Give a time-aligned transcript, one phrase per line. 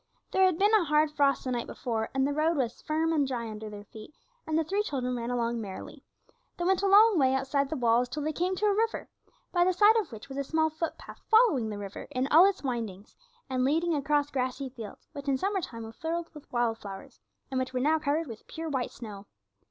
[0.31, 3.27] There had been a hard frost the night before, and the road was firm and
[3.27, 4.15] dry under their feet,
[4.47, 6.03] and the three children ran along merrily.
[6.57, 9.09] They went a long way outside the walls till they came to a river,
[9.51, 12.63] by the side of which was a small footpath following the river in all its
[12.63, 13.15] windings,
[13.47, 17.19] and leading across grassy fields, which in summer time were filled with wild flowers,
[17.51, 19.27] and which were now covered with pure white snow.